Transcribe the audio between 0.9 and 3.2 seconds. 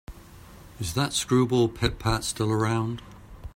that screwball Pit-Pat still around?